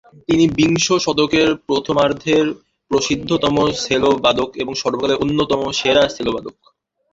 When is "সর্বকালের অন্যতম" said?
4.75-5.61